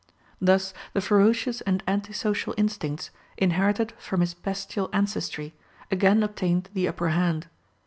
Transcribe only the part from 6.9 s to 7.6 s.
hand.